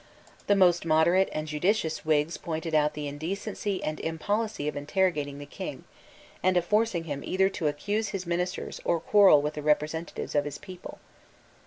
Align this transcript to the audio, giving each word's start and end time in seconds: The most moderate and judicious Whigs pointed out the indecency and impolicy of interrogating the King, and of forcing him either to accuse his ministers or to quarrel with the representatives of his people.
The 0.47 0.55
most 0.55 0.83
moderate 0.83 1.29
and 1.31 1.47
judicious 1.47 2.03
Whigs 2.03 2.35
pointed 2.35 2.73
out 2.73 2.95
the 2.95 3.07
indecency 3.07 3.83
and 3.83 3.99
impolicy 3.99 4.67
of 4.67 4.75
interrogating 4.75 5.37
the 5.37 5.45
King, 5.45 5.83
and 6.41 6.57
of 6.57 6.65
forcing 6.65 7.03
him 7.03 7.21
either 7.23 7.49
to 7.49 7.67
accuse 7.67 8.07
his 8.07 8.25
ministers 8.25 8.81
or 8.83 8.95
to 8.99 9.05
quarrel 9.05 9.43
with 9.43 9.53
the 9.53 9.61
representatives 9.61 10.33
of 10.33 10.45
his 10.45 10.57
people. 10.57 10.97